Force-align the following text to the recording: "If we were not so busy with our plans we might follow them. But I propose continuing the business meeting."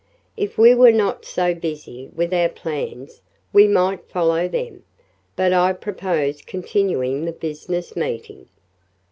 "If 0.35 0.57
we 0.57 0.73
were 0.73 0.91
not 0.91 1.25
so 1.25 1.53
busy 1.53 2.07
with 2.15 2.33
our 2.33 2.49
plans 2.49 3.21
we 3.53 3.67
might 3.67 4.09
follow 4.09 4.47
them. 4.47 4.81
But 5.35 5.53
I 5.53 5.73
propose 5.73 6.41
continuing 6.41 7.25
the 7.25 7.31
business 7.31 7.95
meeting." 7.95 8.47